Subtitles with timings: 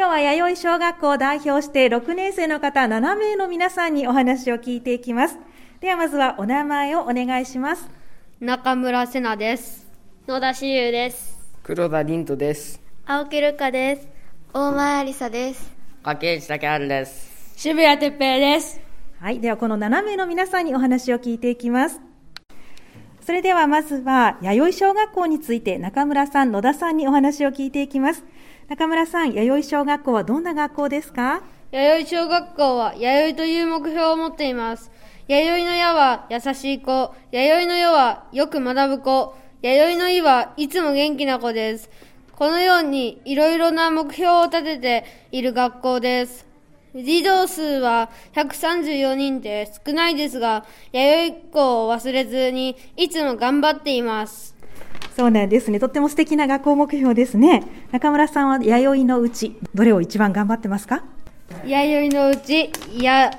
[0.00, 5.36] 今日は弥生小学校を代表して6年生の方7名の皆さんにお話を聞いていきます。
[5.80, 7.86] ではまずはお名前をお願いします。
[8.40, 9.86] 中村瀬奈です。
[10.26, 11.38] 野田志優です。
[11.62, 12.80] 黒田凛斗です。
[13.04, 14.08] 青木るかです。
[14.54, 15.70] 大前ありさです。
[16.02, 17.52] 竹内竹春です。
[17.58, 18.80] 渋谷哲平です。
[19.20, 19.40] はい。
[19.40, 22.00] ではこの7名の皆さんにお話を聞いていきます。
[23.30, 28.24] それではまずは弥生小学校について中村さん、野田さんにお話を聞いていきます。
[28.68, 31.40] 中村さん、弥生小学校はどんな学校ですか？
[31.70, 34.90] 弥生小学校は弥生という目標を持っています。
[35.28, 41.88] 弥生の矢は優しい子、弥生の世はよく学ぶ子、弥生の意はいつも元気な子です。
[42.34, 46.49] このようにいろいろな目標を立てている学校です。
[46.94, 54.56] 児童数は134人で少ないですが、弥生校を忘れずにいつも頑張っています。
[55.16, 55.78] そうなんですね。
[55.78, 57.62] とっても素敵な学校目標ですね。
[57.92, 61.04] 中村さんは弥生のうち、どれを一番頑張ってますか？
[61.64, 63.30] 弥生のうち、や、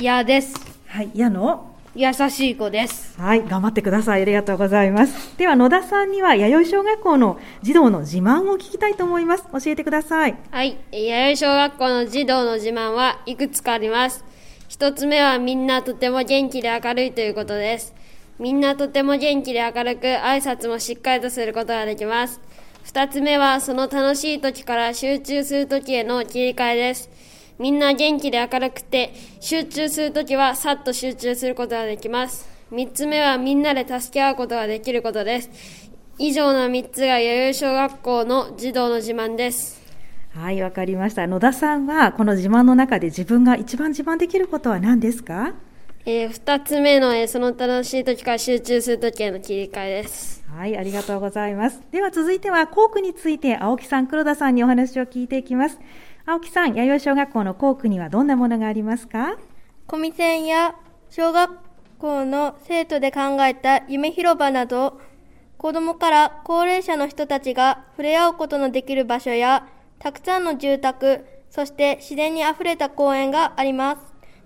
[0.00, 0.54] やです。
[0.86, 1.10] はい。
[1.14, 1.69] 矢の
[2.00, 3.20] 優しい子です。
[3.20, 3.44] はい。
[3.46, 4.22] 頑張ってください。
[4.22, 5.36] ありがとうございます。
[5.36, 9.44] では野田さんには弥生小学校の児童の自慢を聞きたいと思います。
[9.52, 10.36] 教えてください。
[10.50, 10.78] はい。
[10.92, 14.24] 弥生小学校の児童の自慢はいくつかあります。
[14.68, 17.92] 一つ目はみんなとても元気で明るいということです。
[18.38, 22.40] みんなとても元気で明るく挨拶もしっかりとすることができます。
[22.82, 27.10] 二つ目はその楽しい時から集中する時への切り替えです。
[27.60, 32.48] みんな元気で明るくて集中するときはさっと集中することができます。
[32.70, 35.50] 三つ目はみんなで助け合うことができることです。
[36.16, 39.78] 以上の三つが弥生小学校の児童の自慢です。
[40.34, 40.62] はい。
[40.62, 41.26] わかりました。
[41.26, 45.52] 野田さんはこの自慢の中で自分が一番自慢できることは何ですか？
[46.06, 50.42] えー二つ目の、えーその楽しい時から集中する時への切り替えです。
[50.48, 50.78] はい。
[50.78, 51.82] ありがとうございます。
[51.90, 55.78] では続いては校区について青木さん、黒田さんにお話を聞いていきます。
[56.30, 59.36] 青木さん、弥生小学校の校区にはどんなものがありますか？
[59.88, 60.76] コミセンや
[61.08, 61.50] 小学
[61.98, 65.00] 校の生徒で考えた夢広場など、
[65.58, 69.66] 子供から高齢者の人たちが触れ合うことのできる場所や、
[69.98, 74.02] たくさんの住宅、そして自然にあふれた公園があります。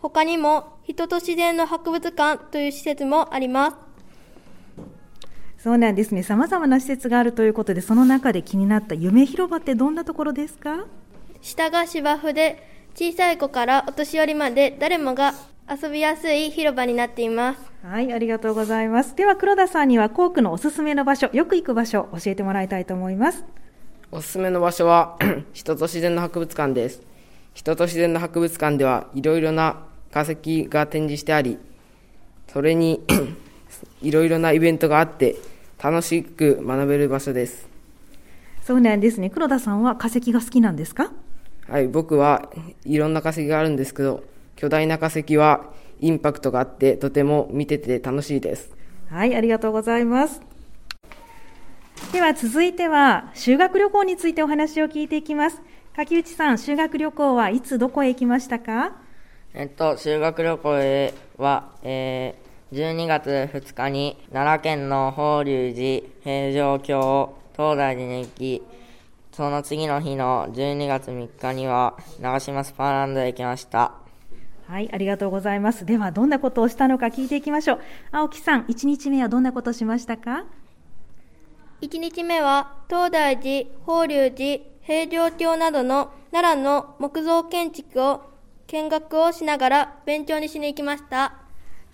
[0.00, 3.76] 他にも、人と自然の博物館という施設もあります。
[5.58, 6.24] そうなんですね。
[6.24, 10.86] 様々な施設があるということで、その中で気になった夢広場ってどんなところですか？
[11.42, 12.62] 下が芝生で、
[12.94, 15.34] 小さい子からお年寄りまで誰もが
[15.70, 17.60] 遊びやすい広場になっています。
[17.86, 19.14] はい、ありがとうございます。
[19.14, 23.44] では黒田さんには校区のおすすめの場所、よく行く場所、教えてもらいたいと思います。
[24.10, 25.16] おすすめの場所は
[25.52, 27.02] 人と自然の博物館です。
[27.54, 29.76] 人と自然の博物館ではいろいろな
[30.12, 31.58] 化石が展示してあり、
[32.52, 33.04] それに
[34.02, 35.36] いろいろなイベントがあって
[35.82, 37.68] 楽しく学べる場所です。
[38.64, 39.30] そうなんですね。
[39.30, 41.12] 黒田さんは化石が好きなんですか？
[41.68, 42.50] はい、僕は
[42.84, 44.22] いろんな化石があるんですけど、
[44.56, 45.66] 巨大な化石は
[46.00, 48.70] インパクトがあってとても見てて楽しいです。
[49.10, 50.40] はい、ありがとうございます。
[52.12, 55.60] では続いては修学旅行についてお話を聞いていきます。
[55.94, 58.92] 柿内さん、修学旅行はいつどこへ行きましたか？
[59.52, 68.62] えっと、修学旅行へは、えー、12月2日に奈良県の法隆寺、平城京、東大寺に行き、
[69.38, 73.92] その次の日の12月3日には長島スパーランドへ行きました。
[74.66, 75.86] はい、ありがとうございます。
[75.86, 77.80] では、どんなことをしたのか聞いていきましょう。
[78.10, 80.44] 青木さん、1日目はどんなことをしましたか
[81.82, 88.22] ？1日目は東大寺、法隆寺、平城京などの奈良の木造建築を
[88.66, 91.34] 見学をしながら勉強にしに行きました。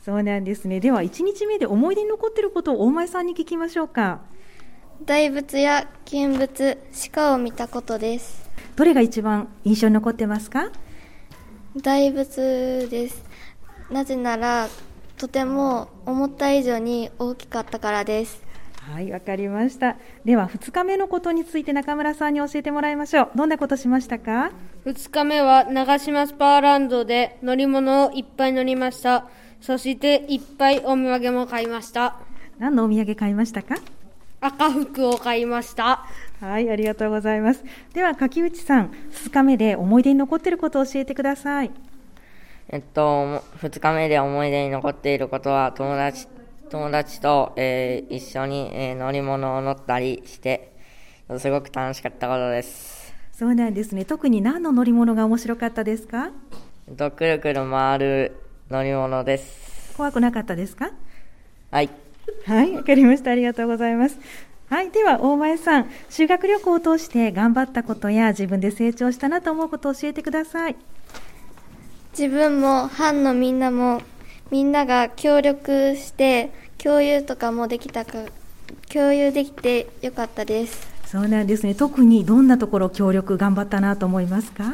[0.03, 0.81] そうなんですね。
[0.81, 4.23] では、1日目で思い出に残っていることを大前さんに聞きましょうか。
[5.07, 6.79] 大仏や見物、
[7.13, 8.49] 鹿を見たことです。
[8.75, 10.71] どれが一番印象に残ってますか？
[11.77, 13.23] 大仏です。
[13.91, 14.69] なぜなら、
[15.19, 18.43] とても思った以上に大きかったからです。
[18.81, 19.97] はい、わかりました。
[20.25, 23.31] では、2日目のことについて中村さんに教えてもらいましょう。
[23.35, 24.53] どんなことしましたか？
[24.87, 29.27] 二日目は長島スパーランドで乗り物をいっぱい乗りました。
[29.61, 32.17] そしていっぱいお土産も買いました。
[32.59, 33.77] 何のお土産買いましたか？
[34.47, 36.05] 赤服を買いました。
[36.39, 37.65] はい、ありがとうございます。
[37.95, 41.71] では、柿内さん、2日目で思い出に残っていることを教えてください。
[42.69, 46.29] えっと、2日目で思い出に残っていることは、友達、
[46.69, 50.73] 友達と、えー一緒に、えー乗り物を乗ったりして、
[51.39, 53.15] すごく楽しかったことです。
[53.33, 54.05] そうなんですね。
[54.05, 56.31] 特に何の乗り物が面白かったですか？
[56.87, 58.37] えっと、くるくる回る
[58.71, 59.95] 乗り物です。
[59.97, 60.91] 怖くなかったですか？
[61.71, 61.89] はい。
[62.47, 63.31] はい、わかりました。
[63.31, 64.19] ありがとうございます。
[64.71, 70.77] はい、では大前さん、修学旅行を通して頑張ったことや自分で成長したなと思うことを教えてください。
[72.19, 74.01] 自分も班のみんなも
[74.51, 78.13] みんなが協力して共有とかもできたか
[78.93, 80.87] 共有できてよかったです。
[81.07, 81.75] そうなんですね。
[81.75, 84.73] 特にどんなところ協力頑張ったなと思いますか？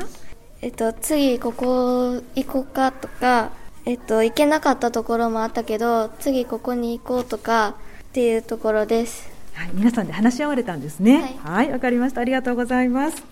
[0.62, 3.50] えっと、次ここ行こうかとか、
[3.86, 9.30] えっと、行けなかったところもあったけど、次ここに行こうとかっていうところです。
[9.54, 11.38] はい、皆さんで話し合われたんですね。
[11.42, 12.20] はい、わ、かりました。
[12.20, 13.22] ありがとうございます。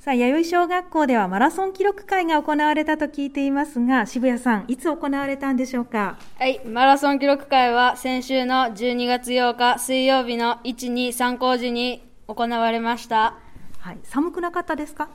[0.00, 6.16] さあ、弥生小学校ではマラソン記録会が行われたと聞いていますが、渋谷さん、いつ行われたんでしょうか？
[6.38, 13.34] はい、マラソン記録会は先週の12月8日水曜日の1、2、3工時に行われました。
[13.78, 15.08] はい、寒くなかったですか？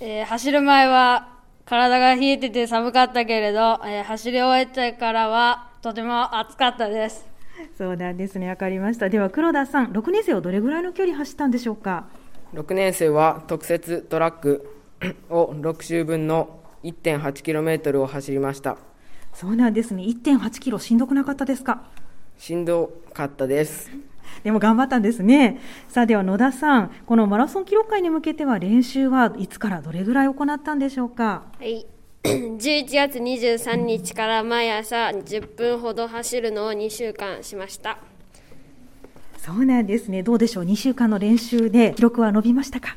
[0.00, 1.37] えー走る前は
[1.68, 7.26] 体が冷えてて寒かったけれど、えー走り終えてからはとても暑かったです。
[7.76, 8.48] そうなんですね。
[8.48, 9.08] わかりました。
[9.10, 12.06] では、黒田さん、6年生はどれぐらいの距離走ったんでしょうか
[12.54, 14.70] ？6年生は特設トラック
[15.28, 18.76] を6周分の 1.8km を走りました
[19.34, 20.04] そうなんですね。
[20.04, 21.82] 1.8キロしんどくなかったですか？
[22.38, 23.90] しんどかったです
[24.44, 25.60] でも頑張ったんですね。
[25.88, 31.44] さあでは野田さん、このマラソン記録会に向けては練習はいつからどれぐらい行ったんでしょうか？
[31.58, 31.86] はい。
[32.24, 32.58] 11
[32.96, 37.98] 月23日から毎朝10分ほど走るのを2週間しました。
[39.38, 40.22] そうなんですね。
[40.22, 42.96] どうでしょう ?2 週間の練習で記録は伸びましたか？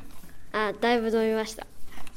[0.53, 1.65] あ、だいぶ伸びました。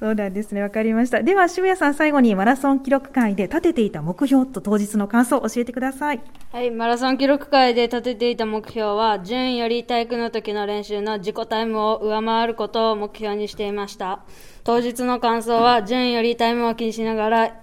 [0.04, 0.60] そうなんですね。
[0.60, 1.22] わかりました。
[1.22, 6.20] では渋谷さん、最後にマラソン記録会で立てていた目標と当日の感想を教えてください。
[6.52, 14.20] はい、マラソン記録会で立てていた目標は、順位より体育の時の練習の自己タイムを上回ることを目標にしていました。
[14.62, 17.56] 当日の感想は、順位よりタイムを気にしながら、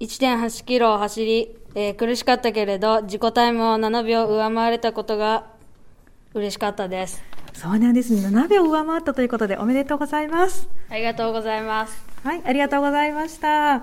[0.00, 5.44] 1.8キロを走り、えー苦しかったけれど、自己タイムを7秒上回れたことが
[6.32, 7.37] 嬉しかったです。
[7.58, 8.20] そうなんですね。
[8.24, 10.68] 7秒上回ったということでおめでとうございます。
[10.88, 12.04] ありがとうございます。
[12.22, 13.76] はい、ありがとうございました。